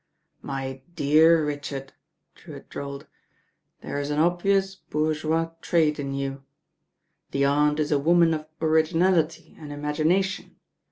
[0.41, 1.93] "My dear Richard,"
[2.33, 3.05] Drewitt drawled,
[3.81, 6.41] "there is an obvious bourgeois trait in you.
[7.29, 10.55] The Aunt is a woman of originality and imagination.